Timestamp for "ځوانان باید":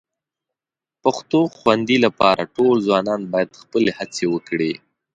2.87-3.57